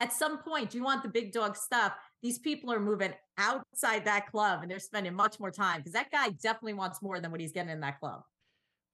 [0.00, 1.92] At some point, you want the big dog stuff.
[2.26, 6.10] These people are moving outside that club and they're spending much more time because that
[6.10, 8.22] guy definitely wants more than what he's getting in that club.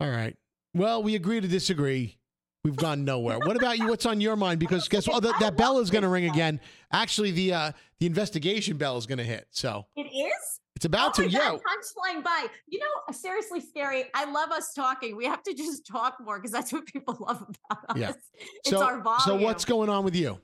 [0.01, 0.37] All right.
[0.75, 2.19] Well, we agree to disagree.
[2.63, 3.39] We've gone nowhere.
[3.39, 3.87] What about you?
[3.89, 4.61] What's on your mind?
[4.61, 5.17] Because guess what?
[5.17, 6.61] Oh, that, that bell is going to ring again.
[6.93, 9.47] Actually, the uh, the investigation bell is going to hit.
[9.51, 10.61] So It is?
[10.77, 11.31] it's about oh to.
[11.31, 11.57] Yeah.
[11.95, 12.49] Flying by.
[12.69, 14.05] You know, seriously, scary.
[14.15, 15.17] I love us talking.
[15.17, 17.97] We have to just talk more because that's what people love about us.
[17.97, 18.13] Yeah.
[18.59, 19.21] It's So our volume.
[19.25, 20.39] so what's going on with you?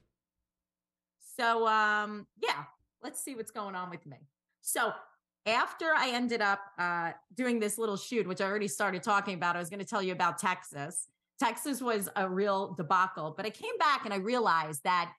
[1.39, 2.65] So um yeah,
[3.03, 4.19] let's see what's going on with me.
[4.61, 4.93] So
[5.47, 9.57] after I ended up uh doing this little shoot, which I already started talking about,
[9.57, 11.09] I was going to tell you about Texas.
[11.39, 15.13] Texas was a real debacle, but I came back and I realized that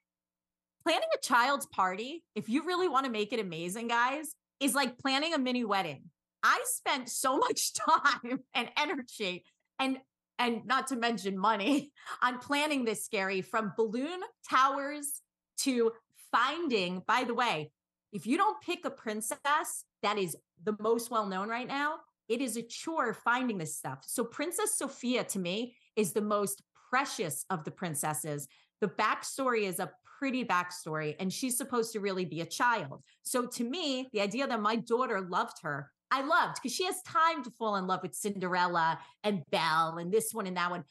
[0.82, 4.98] planning a child's party, if you really want to make it amazing, guys, is like
[4.98, 6.04] planning a mini wedding.
[6.42, 9.44] I spent so much time and energy
[9.78, 9.98] and
[10.38, 15.20] and not to mention money on planning this scary from balloon towers
[15.58, 15.92] to
[16.32, 17.70] finding, by the way,
[18.12, 21.96] if you don't pick a princess that is the most well known right now,
[22.28, 24.04] it is a chore finding this stuff.
[24.06, 28.48] So, Princess Sophia to me is the most precious of the princesses.
[28.80, 33.02] The backstory is a pretty backstory, and she's supposed to really be a child.
[33.22, 37.02] So, to me, the idea that my daughter loved her, I loved because she has
[37.02, 40.84] time to fall in love with Cinderella and Belle and this one and that one.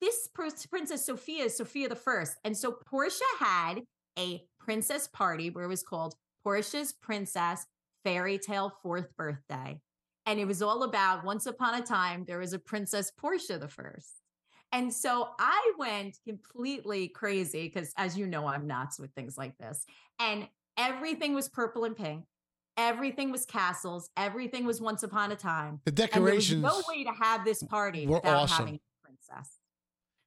[0.00, 2.36] This Princess Sophia is Sophia the First.
[2.44, 3.80] And so Portia had
[4.18, 7.66] a princess party where it was called Portia's Princess
[8.04, 9.80] Fairy Tale Fourth Birthday.
[10.26, 13.68] And it was all about once upon a time, there was a Princess Portia the
[13.68, 14.22] First.
[14.72, 19.56] And so I went completely crazy because, as you know, I'm nuts with things like
[19.58, 19.86] this.
[20.18, 22.24] And everything was purple and pink.
[22.76, 24.10] Everything was castles.
[24.16, 25.80] Everything was once upon a time.
[25.84, 28.56] The And there decorations was no way to have this party without awesome.
[28.58, 29.60] having a princess.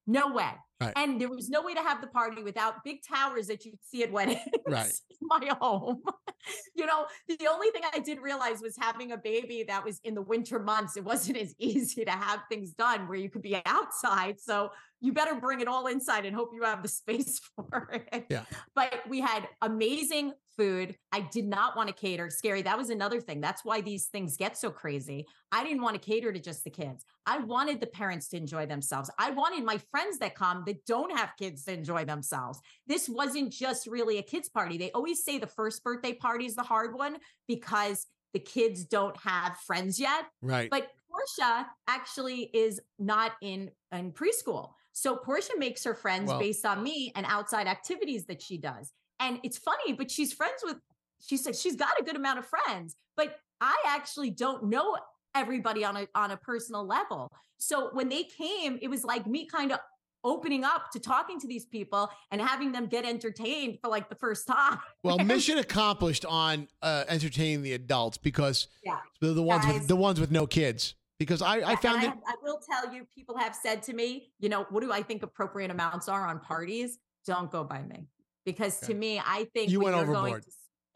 [0.09, 0.49] No way.
[0.81, 0.93] Right.
[0.95, 4.01] And there was no way to have the party without big towers that you'd see
[4.01, 4.39] at weddings.
[4.65, 4.91] Right.
[5.21, 6.01] My home.
[6.75, 10.15] you know, the only thing I did realize was having a baby that was in
[10.15, 10.97] the winter months.
[10.97, 14.39] It wasn't as easy to have things done where you could be outside.
[14.39, 18.25] So you better bring it all inside and hope you have the space for it.
[18.29, 18.43] Yeah.
[18.73, 20.95] But we had amazing food.
[21.13, 22.29] I did not want to cater.
[22.29, 22.61] Scary.
[22.61, 23.39] That was another thing.
[23.39, 25.25] That's why these things get so crazy.
[25.51, 27.05] I didn't want to cater to just the kids.
[27.25, 29.09] I wanted the parents to enjoy themselves.
[29.17, 32.59] I wanted my friends that come that don't have kids to enjoy themselves.
[32.87, 34.77] This wasn't just really a kids party.
[34.77, 37.17] They always say the first birthday party is the hard one
[37.47, 40.25] because the kids don't have friends yet.
[40.41, 40.69] right.
[40.69, 44.73] But Portia actually is not in in preschool.
[44.91, 48.91] So Portia makes her friends Well- based on me and outside activities that she does.
[49.19, 50.77] And it's funny, but she's friends with
[51.21, 54.95] she said she's got a good amount of friends, but I actually don't know
[55.35, 57.31] everybody on a on a personal level.
[57.57, 59.79] So when they came, it was like me kind of
[60.23, 64.15] opening up to talking to these people and having them get entertained for like the
[64.15, 64.79] first time.
[65.03, 68.99] Well, mission accomplished on uh, entertaining the adults because Yeah.
[69.21, 69.75] the, the ones Guys.
[69.75, 70.95] with the ones with no kids.
[71.19, 72.19] Because I, I found and it.
[72.25, 75.03] I, I will tell you, people have said to me, you know, what do I
[75.03, 76.97] think appropriate amounts are on parties?
[77.25, 78.07] Don't go by me
[78.51, 78.93] because Okay.
[78.93, 80.43] to me, I think You when went you're going overboard.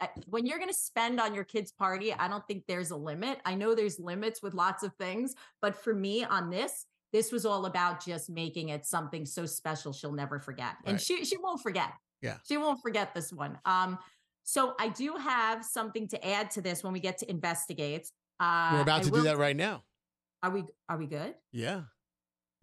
[0.02, 2.98] to, when you're going to spend on your kid's party, I don't think there's a
[2.98, 3.40] limit.
[3.46, 7.46] I know there's limits with lots of things, but for me on this, this was
[7.46, 11.02] all about just making it something so special she'll never forget, and Right.
[11.02, 11.92] she she won't forget.
[12.22, 12.38] Yeah.
[12.48, 13.60] she won't forget this one.
[13.66, 14.00] Um,
[14.44, 18.10] so I do have something to add to this when we get to investigate.
[18.40, 19.84] Uh, We're about to do that right now.
[20.42, 20.64] Are we?
[20.90, 21.36] Are we good?
[21.52, 21.84] Yeah.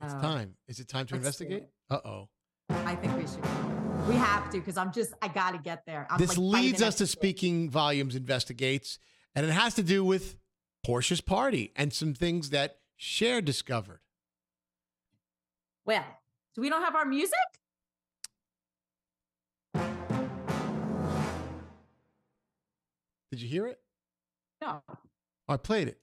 [0.02, 0.56] It's Uh, time.
[0.66, 1.64] Is it time to investigate?
[1.88, 2.28] Uh oh.
[2.86, 4.08] I think we should.
[4.08, 5.12] We have to because I'm just.
[5.22, 6.06] I got to get there.
[6.10, 7.06] I'm This like leads us to.
[7.06, 8.98] Speaking Volumes Investigates,
[9.34, 10.36] and it has to do with
[10.84, 14.00] Portia's party and some things that Cher discovered.
[15.86, 16.04] Well,
[16.54, 17.34] so we don't have our music.
[23.30, 23.78] Did you hear it?
[24.60, 24.96] No, Oh,
[25.48, 25.98] I played it.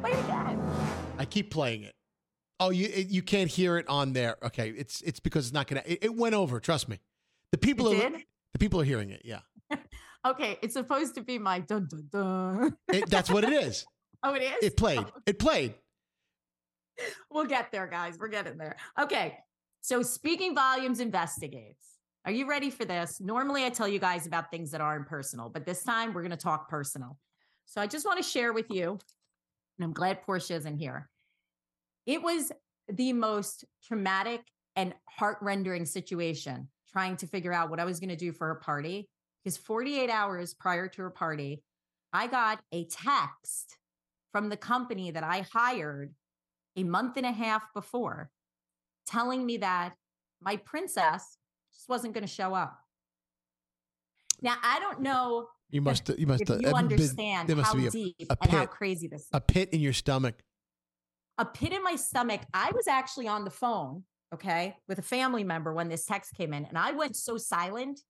[0.00, 0.60] play it again.
[1.18, 1.94] I keep playing it.
[2.60, 4.36] Oh, you it, you can't hear it on there.
[4.42, 5.82] Okay, it's it's because it's not gonna.
[5.84, 6.60] It, it went over.
[6.60, 7.00] Trust me.
[7.52, 8.22] The people It are did?
[8.52, 9.22] the people are hearing it.
[9.24, 9.40] Yeah,
[10.26, 12.76] Okay, it's supposed to be my dun dun dun.
[12.88, 13.84] It- that's what it is.
[14.22, 14.54] oh, it is.
[14.62, 15.00] It played.
[15.00, 15.74] Oh, It played.
[17.30, 18.16] we'll get there, guys.
[18.18, 18.76] We're getting there.
[19.00, 19.38] Okay.
[19.80, 21.88] So, speaking volumes investigates.
[22.24, 23.20] Are you ready for this?
[23.20, 26.30] Normally, I tell you guys about things that aren't personal, but this time we're going
[26.30, 27.18] to talk personal.
[27.66, 31.10] So, I just want to share with you, and I'm glad Portia isn't here.
[32.06, 32.52] It was
[32.88, 34.42] the most traumatic
[34.76, 38.46] and heart rendering situation trying to figure out what I was going to do for
[38.48, 39.08] her party.
[39.42, 41.62] Because 48 hours prior to her party,
[42.12, 43.76] I got a text
[44.32, 46.14] from the company that I hired
[46.76, 48.30] a month and a half before
[49.06, 49.94] telling me that
[50.40, 51.36] my princess
[51.72, 52.78] just wasn't going to show up.
[54.42, 56.08] Now, I don't know You must.
[56.18, 56.48] You must.
[56.48, 59.28] you been- understand there must how be a, deep a and how crazy this is.
[59.32, 60.42] a pit in your stomach.
[61.38, 62.42] A pit in my stomach.
[62.52, 66.52] I was actually on the phone, okay, with a family member when this text came
[66.54, 68.00] in, and I went so silent.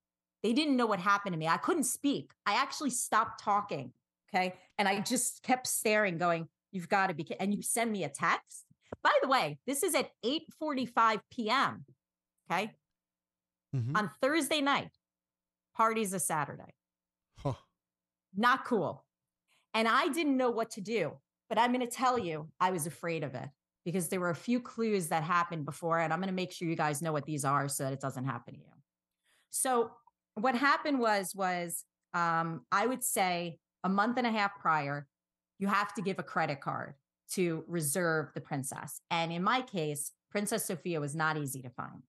[0.42, 1.48] They didn't know what happened to me.
[1.48, 2.32] I couldn't speak.
[2.44, 3.92] I actually stopped talking,
[4.28, 7.90] okay, and I just kept staring, going, "You've got to be," ki-" and you send
[7.90, 8.66] me a text.
[9.02, 11.86] By the way, this is at 8:45 p.m.
[12.50, 12.74] Okay,
[13.74, 13.96] Mhm.
[13.96, 14.90] on Thursday night.
[15.74, 16.74] Party's a Saturday.
[17.38, 17.54] Huh.
[18.36, 19.04] Not cool.
[19.72, 21.20] And I didn't know what to do.
[21.54, 23.48] But I'm going to tell you, I was afraid of it
[23.84, 26.00] because there were a few clues that happened before.
[26.00, 28.00] And I'm going to make sure you guys know what these are so that it
[28.00, 28.72] doesn't happen to you.
[29.50, 29.92] So
[30.34, 35.06] what happened was, was um, I would say a month and a half prior,
[35.60, 36.94] you have to give a credit card
[37.34, 39.00] to reserve the princess.
[39.12, 42.02] And in my case, Princess Sophia was not easy to find.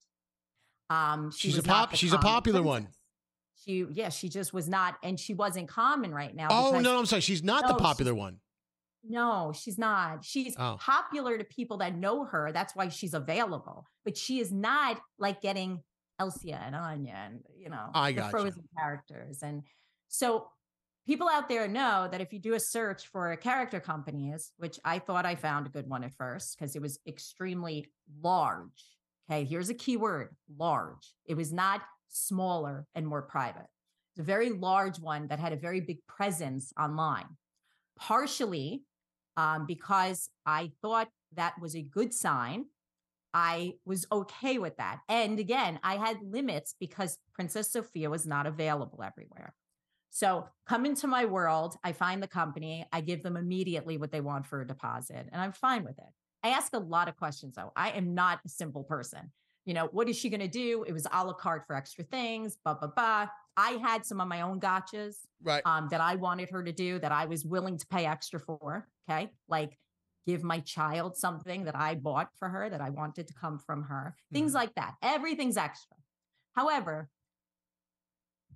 [0.89, 2.87] Um, she She's a pop- she's a popular one.
[3.63, 6.47] She, yeah, she just was not, and she wasn't common right now.
[6.49, 7.21] Oh no, I'm sorry.
[7.21, 8.39] She's not No, the popular one.
[9.07, 10.23] No, she's not.
[10.25, 10.77] She's Oh.
[10.79, 12.51] popular to people that know her.
[12.51, 13.85] That's why she's available.
[14.03, 15.83] But she is not like getting
[16.19, 18.23] Elsia and Anya and you know I the.
[18.29, 19.43] Frozen characters.
[19.43, 19.63] And
[20.07, 20.49] so
[21.05, 24.99] people out there know that if you do a search for character companies, which I
[24.99, 27.91] thought I found a good one at first because it was extremely
[28.21, 28.95] large.
[29.29, 31.13] Okay, here's a key word: large.
[31.25, 33.67] It was not smaller and more private.
[34.13, 37.37] It's a very large one that had a very big presence online
[37.97, 38.83] partially
[39.37, 42.65] um, because I thought that was a good sign.
[43.33, 44.99] I was okay with that.
[45.09, 49.53] And again, I had limits because Princess Sophia was not available everywhere.
[50.09, 54.21] So come into my world, I find the company, I give them immediately what they
[54.21, 56.05] want for a deposit, and I'm fine with it.
[56.41, 57.73] I ask a lot of questions though.
[57.75, 59.31] I am not a simple person.
[59.65, 60.85] You know, what is she going to do?
[60.87, 63.27] It was a la carte for extra things, blah, blah, blah.
[63.57, 65.61] I had some of my own gotchas Right.
[65.65, 68.87] um, that I wanted her to do that I was willing to pay extra for.
[69.09, 69.31] Okay.
[69.47, 69.77] Like
[70.25, 73.83] give my child something that I bought for her that I wanted to come from
[73.83, 74.55] her, things Mhm.
[74.55, 74.95] like that.
[75.01, 75.95] Everything's extra.
[76.53, 77.09] However,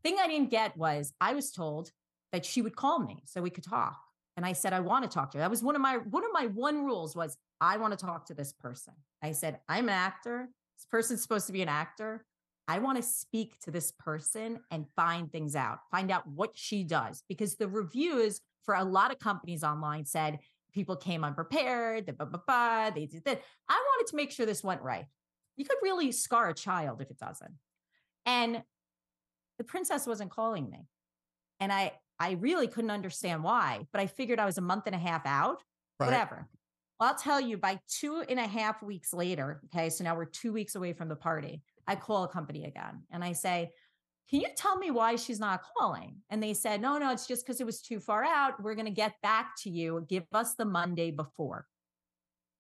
[0.04, 1.92] thing I didn't get was I was told
[2.32, 4.00] that she would call me so we could talk.
[4.38, 5.42] And I said, I want to talk to her.
[5.44, 8.26] That was one of my one of my one rules was I want to talk
[8.28, 8.94] to this person.
[9.22, 10.48] I said, I'm an actor.
[10.78, 12.26] This person's supposed to be an actor.
[12.70, 16.84] I want to speak to this person and find things out, find out what she
[16.84, 17.24] does.
[17.28, 20.38] Because the reviews for a lot of companies online said
[20.72, 23.42] people came unprepared, da, ba, ba, ba, they did that.
[23.68, 25.06] I wanted to make sure this went right.
[25.58, 27.56] You could really scar a child if it doesn't.
[28.28, 28.62] And
[29.58, 30.86] the princess wasn't calling me.
[31.60, 34.96] And I I really couldn't understand why, but I figured I was a month and
[34.96, 35.64] a half out,
[36.00, 36.06] Right.
[36.06, 36.48] whatever.
[37.00, 40.26] Well, I'll tell you by two and a half weeks later, okay, so now we're
[40.26, 41.64] two weeks away from the party.
[41.88, 43.72] I call a company again and I say,
[44.30, 46.18] Can you tell me why she's not calling?
[46.30, 48.62] And they said, No, no, it's just because it was too far out.
[48.62, 50.06] We're going to get back to you.
[50.08, 51.66] Give us the Monday before.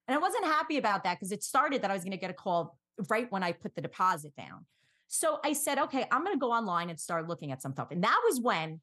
[0.07, 2.31] And I wasn't happy about that because it started that I was going to get
[2.31, 2.79] a call
[3.09, 4.65] right when I put the deposit down.
[5.07, 7.89] So I said, okay, I'm going to go online and start looking at some stuff.
[7.91, 8.79] And that was when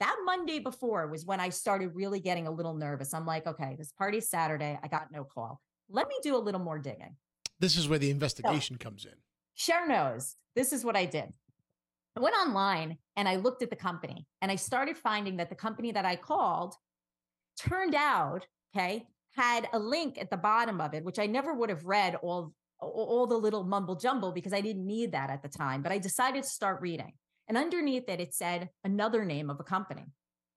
[0.00, 3.12] that Monday before was when I started really getting a little nervous.
[3.14, 4.78] I'm like, okay, this party's Saturday.
[4.82, 5.60] I got no call.
[5.88, 7.16] Let me do a little more digging.
[7.60, 9.12] This is where the investigation comes in.
[9.54, 11.32] Cher knows this is what I did.
[12.16, 15.54] I went online and I looked at the company and I started finding that the
[15.54, 16.74] company that I called
[17.58, 21.70] turned out, okay, had a link at the bottom of it, which I never would
[21.70, 25.48] have read all, all the little mumble jumble because I didn't need that at the
[25.48, 25.82] time.
[25.82, 27.12] But I decided to start reading.
[27.48, 30.04] And underneath it, it said another name of a company.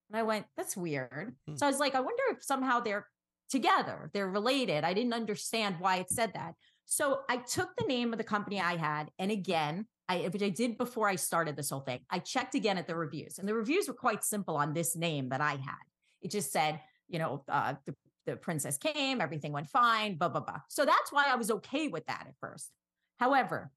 [0.10, 1.36] And I went, that's weird.
[1.48, 1.56] Hmm.
[1.56, 3.08] So I was like, I wonder if somehow they're
[3.50, 4.84] together, they're related.
[4.84, 6.56] I didn't understand why it said that.
[6.86, 10.50] So I took the name of the company I had, and again, I which I
[10.50, 12.02] did before I started this whole thing.
[12.10, 15.30] I checked again at the reviews, and the reviews were quite simple on this name
[15.30, 15.84] that I had.
[16.22, 17.96] It just said, you know, uh, the
[18.26, 20.62] the princess came, everything went fine, blah blah blah.
[20.70, 22.72] So that's why I was okay with that at first.
[23.20, 23.72] However,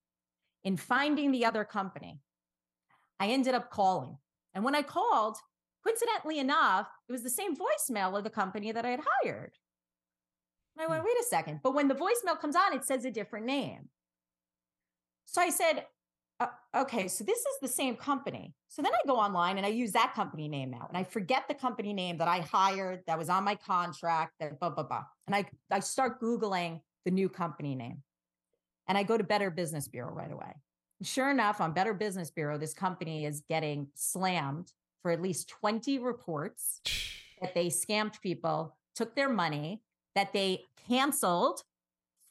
[0.65, 2.21] in finding the other company,
[3.19, 4.19] I ended up calling,
[4.55, 5.39] and when I called,
[5.83, 9.53] coincidentally enough, it was the same voicemail of the company that I had hired.
[10.79, 11.61] And I went, wait a second.
[11.63, 13.89] But when the voicemail comes on, it says a different name.
[15.25, 15.85] So I said,
[16.41, 18.55] uh, okay, so this is the same company.
[18.69, 20.87] So then I go online and I use that company name now.
[20.89, 24.61] And I forget the company name that I hired that was on my contract, that
[24.61, 25.05] blah, blah, blah.
[25.27, 28.03] And I, I start Googling the new company name.
[28.87, 30.55] And I go to Better Business Bureau right away.
[31.03, 35.99] Sure enough, on Better Business Bureau, this company is getting slammed for at least 20
[35.99, 36.81] reports
[37.41, 39.83] that they scammed people, took their money,
[40.19, 41.63] that they canceled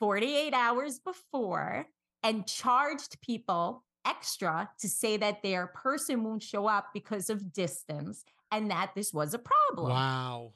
[0.02, 1.88] 48 hours before
[2.22, 8.26] and charged people extra to say that their person won't show up because of distance
[8.52, 9.92] and that this was a problem.
[9.92, 10.52] Wow.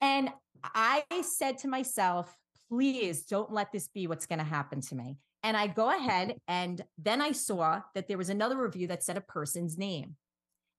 [0.00, 0.30] And
[0.74, 2.36] I said to myself,
[2.68, 5.18] please don't let this be what's going to happen to me.
[5.44, 9.16] And I go ahead and then I saw that there was another review that said
[9.16, 10.16] a person's name.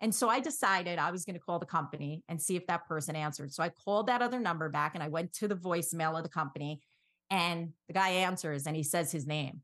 [0.01, 2.86] And so I decided I was going to call the company and see if that
[2.88, 3.53] person answered.
[3.53, 6.29] So I called that other number back and I went to the voicemail of the
[6.29, 6.81] company
[7.29, 9.62] and the guy answers and he says his name.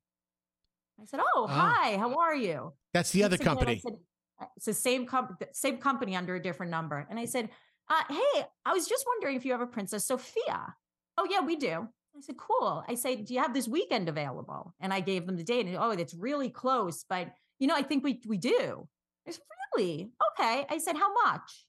[1.00, 1.74] I said, "Oh, Ah.
[1.78, 3.80] hi, how are you?" That's the other Once again, I company.
[3.80, 3.94] said,
[4.40, 7.06] "Uh, it's the same company, same company under a different number.
[7.10, 7.50] And I said,
[7.90, 10.76] uh, "Hey, I was just wondering if you have a Princess Sophia."
[11.18, 11.88] Oh yeah, we do.
[12.16, 15.38] I said, "Cool." I say, "Do you have this weekend available?" And I gave them
[15.38, 15.66] the date.
[15.66, 18.88] And oh, it's really close, but you know, I think we we do.
[19.28, 19.42] I said,
[19.76, 20.12] "Really?
[20.32, 21.66] Okay." I said, "How much?"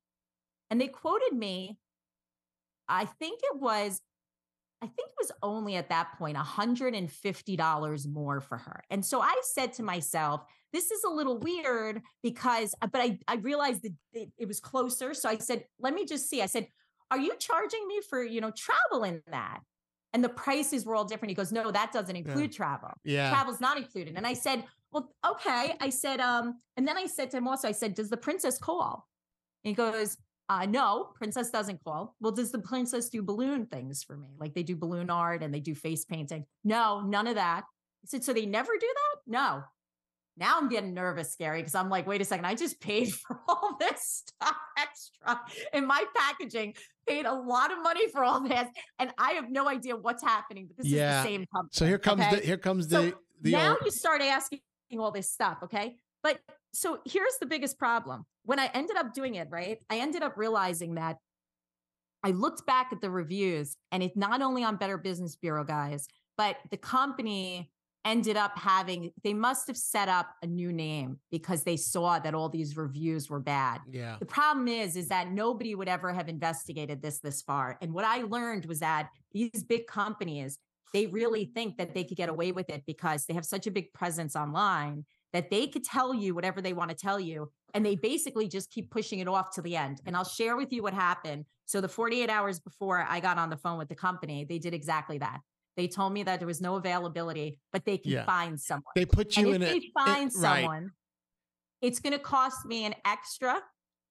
[0.71, 1.79] And they quoted me.
[2.89, 4.01] I think it was
[4.83, 8.83] I think it was only at that point $150 more for her.
[8.91, 13.37] And so I said to myself, this is a little weird because, but I, I
[13.37, 15.15] realized that it, it was closer.
[15.15, 16.43] So I said, let me just see.
[16.43, 16.67] I said,
[17.13, 19.61] are you charging me for, you know, travel in that?
[20.13, 21.31] And the prices were all different.
[21.31, 22.91] He goes, no, that doesn't include travel.
[23.05, 23.31] Yeah.
[23.31, 24.15] Travel's not included.
[24.17, 25.75] And I said, well, okay.
[25.81, 28.59] I said, um, and then I said to him also, I said, does the princess
[28.59, 29.09] call?
[29.65, 30.17] And he goes,
[30.49, 32.15] uh, no, princess doesn't call.
[32.21, 34.29] Well, does the princess do balloon things for me?
[34.39, 36.45] Like they do balloon art and they do face painting?
[36.65, 37.63] No, none of that.
[37.65, 39.21] I said, so they never do that?
[39.27, 39.63] No.
[40.37, 43.39] Now I'm getting nervous, scary, because I'm like, wait a second, I just paid for
[43.49, 45.41] all this stuff extra
[45.75, 46.75] in my packaging,
[47.07, 48.67] paid a lot of money for all this,
[48.99, 50.67] and I have no idea what's happening.
[50.69, 51.21] But this Yeah.
[51.21, 51.69] is the same company.
[51.73, 52.37] So here comes okay?
[52.37, 54.61] the here comes So the the now old- you start asking
[55.01, 55.97] all this stuff, okay?
[56.23, 56.39] But
[56.73, 58.25] so here's the biggest problem.
[58.45, 59.79] When I ended up doing it, right?
[59.91, 61.19] I ended up realizing that
[62.25, 66.07] I looked back at the reviews and it's not only on Better Business Bureau guys,
[66.37, 67.71] but the company
[68.05, 72.35] ended up having they must have set up a new name because they saw that
[72.35, 73.81] all these reviews were bad.
[73.91, 74.17] yeah.
[74.19, 77.79] The problem is, is that nobody would ever have investigated this this far.
[77.81, 80.59] And what I learned was that these big companies,
[80.93, 83.71] they really think that they could get away with it because they have such a
[83.71, 87.51] big presence online that they could tell you whatever they want to tell you.
[87.73, 90.03] And they basically just keep pushing it off to the end.
[90.05, 91.47] And I'll share with you what happened.
[91.65, 94.75] So the 48 hours before I got on the phone with the company, they did
[94.75, 95.41] exactly that.
[95.79, 98.25] They told me that there was no availability, but they can Yeah.
[98.27, 98.93] find someone.
[98.95, 100.61] They put you and in if a they find it- right.
[100.65, 100.91] someone,
[101.81, 103.63] it's going to cost me an extra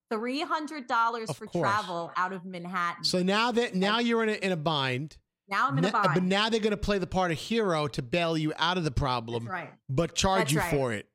[0.10, 1.62] three hundred dollars for course.
[1.62, 3.04] travel out of Manhattan.
[3.04, 5.18] So now that now you're in a in a bind.
[5.52, 6.10] Now I'm in a bind.
[6.16, 8.84] But now they're going to play the part of hero to bail you out of
[8.84, 9.70] the problem, That's right.
[9.90, 10.72] but charge That's you right.
[10.72, 11.08] for it.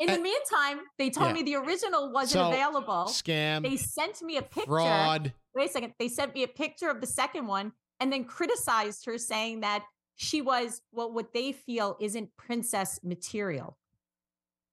[0.00, 1.32] In the meantime, they told yeah.
[1.34, 3.04] me the original wasn't So, available.
[3.06, 4.66] Scam, They sent me a picture.
[4.66, 5.32] fraud.
[5.54, 5.92] Wait a second.
[6.00, 7.70] They sent me a picture of the second one
[8.00, 9.84] and then criticized her, saying that
[10.16, 13.76] she was well, what they feel isn't princess material.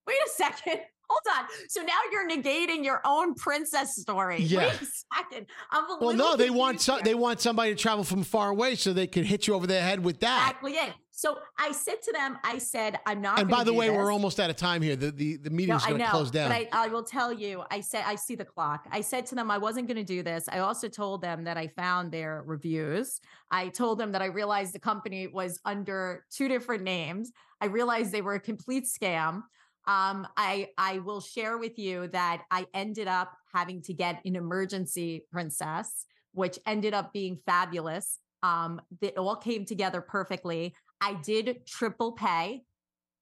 [0.08, 0.80] Wait a second.
[1.10, 1.46] Hold on.
[1.68, 4.44] So now you're negating your own princess story.
[4.44, 4.60] Yeah.
[4.60, 4.86] Wait a
[5.16, 5.46] second.
[5.72, 8.76] I'm a Well, no, they want so, they want somebody to travel from far away
[8.76, 10.50] so they could hit you over the head with that.
[10.50, 10.94] Exactly it.
[11.12, 13.40] So I said to them, I said, I'm not.
[13.40, 13.98] And by the way, this.
[13.98, 14.96] we're almost out of time here.
[14.96, 16.50] The the, the meeting's I going to close down.
[16.50, 17.64] but I, I will tell you.
[17.70, 18.88] I said I see the clock.
[18.90, 20.48] I said to them I wasn't going to do this.
[20.50, 23.20] I also told them that I found their reviews.
[23.52, 27.34] I told them that I realized the company was under two different names.
[27.60, 29.44] I realized they were a complete scam.
[29.90, 34.36] Um, I I will share with you that I ended up having to get an
[34.36, 38.20] emergency princess, which ended up being fabulous.
[38.44, 40.76] Um, it all came together perfectly.
[41.02, 42.66] I did triple pay.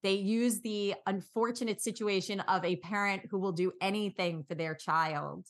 [0.02, 5.46] They use the unfortunate situation of a parent who will do anything for their child.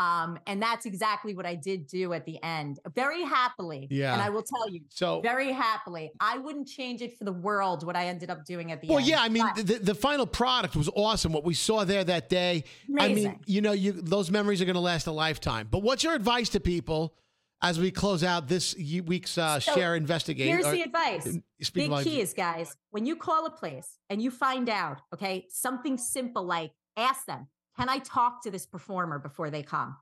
[0.00, 3.86] Um, and that's exactly what I did do at the end, very happily.
[3.90, 4.14] Yeah.
[4.14, 6.10] And I will tell you, so very happily.
[6.18, 8.96] I wouldn't change it for the world what I ended up doing at the Well,
[8.98, 9.04] end.
[9.06, 11.32] Well, yeah, I mean, But the, the final product was awesome.
[11.34, 12.64] What we saw there that day,
[12.98, 13.40] I mean, Amazing.
[13.46, 15.68] you know, you those memories are going to last a lifetime.
[15.70, 17.14] But what's your advice to people
[17.60, 18.74] as we close out this
[19.04, 20.46] week's uh, So, share investigate?
[20.46, 21.36] Here's or- the advice.
[21.74, 22.08] Big volumes.
[22.10, 26.42] key is, guys, when you call a place and you find out, okay, something simple
[26.42, 27.48] like ask them,
[27.80, 29.96] can I talk to this performer before they come?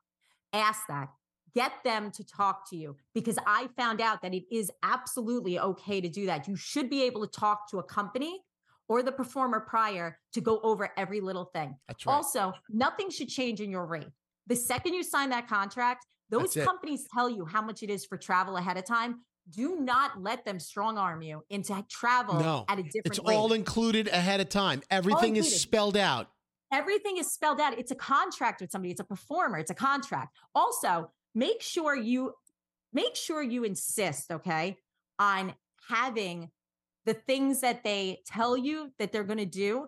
[0.53, 1.11] Ask that.
[1.55, 6.01] Get them to talk to you because I found out that it is absolutely okay
[6.01, 6.49] to do that.
[6.49, 8.41] You should be able to talk to a company
[8.89, 11.77] or the performer prior to go over every little thing.
[11.87, 12.15] That's right.
[12.15, 14.09] Also, nothing should change in your rate.
[14.49, 18.17] The second you sign that contract, those companies tell you how much it is for
[18.17, 19.21] travel ahead of time.
[19.51, 23.35] Do not let them strong arm you into travel no, at a different it's rate.
[23.35, 24.83] all included ahead of time.
[24.91, 26.29] Everything is spelled out.
[26.73, 27.79] Everything is spelled out.
[27.79, 28.91] It's a contract with somebody.
[28.91, 29.59] It's a performer.
[29.59, 30.37] It's a contract.
[30.55, 32.33] Also, make sure you
[32.93, 34.77] make sure you insist, okay,
[35.19, 35.55] on
[35.89, 36.51] having
[37.07, 39.87] the things that they tell you that they're going to do.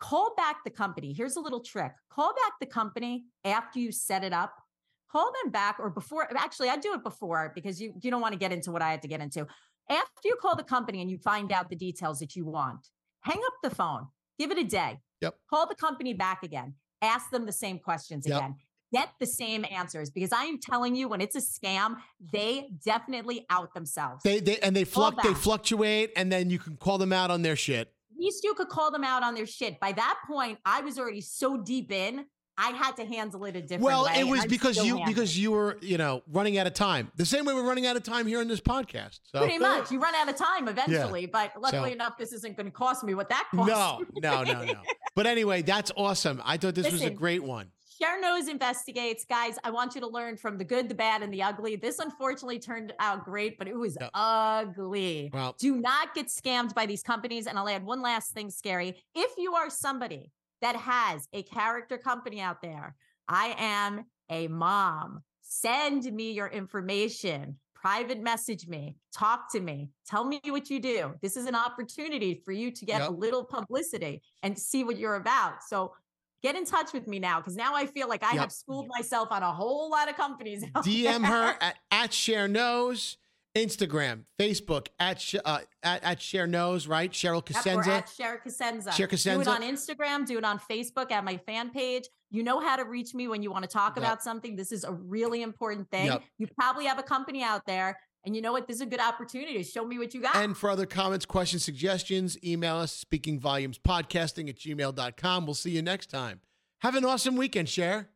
[0.00, 1.12] Call back the company.
[1.12, 1.92] Here's a little trick.
[2.10, 4.54] Call back the company after you set it up.
[5.10, 6.28] Call them back or before.
[6.36, 8.90] Actually, I do it before because you you don't want to get into what I
[8.90, 9.46] had to get into.
[9.88, 12.88] After you call the company and you find out the details that you want,
[13.20, 14.08] hang up the phone.
[14.38, 14.98] Give it a day.
[15.20, 15.36] Yep.
[15.48, 16.74] Call the company back again.
[17.02, 18.36] Ask them the same questions Yep.
[18.36, 18.54] again.
[18.92, 21.96] Get the same answers because I am telling you, when it's a scam,
[22.32, 24.22] they definitely out themselves.
[24.22, 27.30] They they and they Call fluc they fluctuate, and then you can call them out
[27.30, 27.88] on their shit.
[28.12, 29.80] At least you could call them out on their shit.
[29.80, 32.26] By that point, I was already so deep in,
[32.56, 34.10] I had to handle it a different Well, way.
[34.12, 37.10] Well, it was because you handling because you were you know running out of time.
[37.16, 39.20] The same way we're running out of time here in this podcast.
[39.24, 39.90] So Pretty much.
[39.90, 43.02] You run out of time eventually, but luckily So- enough, this isn't going to cost
[43.04, 43.68] me what that cost.
[43.68, 44.80] No, no, no, no.
[45.14, 46.40] But anyway, that's awesome.
[46.44, 47.70] I thought this was a great one.
[48.00, 49.24] Cher Knows investigates.
[49.24, 51.76] Guys, I want you to learn from the good, the bad, and the ugly.
[51.76, 54.08] This unfortunately turned out great, but it was Yeah.
[54.14, 55.30] ugly.
[55.32, 57.46] Well- Do not get scammed by these companies.
[57.46, 58.96] And I'll add one last thing, scary.
[59.14, 60.32] If you are somebody
[60.64, 62.96] that has a character company out there,
[63.28, 65.22] I am a mom.
[65.42, 67.58] Send me your information.
[67.74, 71.12] Private message me, talk to me, tell me what you do.
[71.20, 73.10] This is an opportunity for you to get Yep.
[73.10, 75.62] a little publicity and see what you're about.
[75.68, 75.92] So
[76.42, 78.40] get in touch with me now because now I feel like I Yep.
[78.40, 80.64] have schooled myself on a whole lot of companies.
[80.76, 81.30] DM there.
[81.30, 83.18] her at, at Cher Knows,
[83.54, 87.10] Instagram, Facebook at uh, at, at Cher Knows, right?
[87.12, 87.42] Cheryl.
[87.76, 88.92] We're at Cher Casenza.
[88.92, 92.08] Cher Do it on Instagram, do it on Facebook at my fan page.
[92.30, 94.04] You know how to reach me when you want to talk Yep.
[94.04, 94.56] about something.
[94.56, 96.06] This is a really important thing.
[96.06, 96.22] Yep.
[96.38, 98.66] You probably have a company out there, and you know what?
[98.66, 100.34] This is a good opportunity to show me what you got.
[100.34, 105.46] and for other comments, questions, suggestions, email us speaking volumes podcasting at gmail.com.
[105.46, 106.40] We'll see you next time.
[106.80, 108.08] Have an awesome weekend, Cher.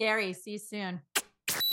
[0.00, 0.32] Scary.
[0.32, 1.15] See you soon.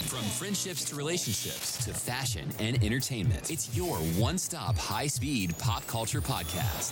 [0.07, 5.85] From friendships to relationships to fashion and entertainment, it's your one stop high speed pop
[5.87, 6.91] culture podcast.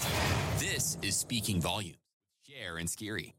[0.59, 1.97] This is Speaking Volumes.
[2.47, 3.35] Cher and Scary.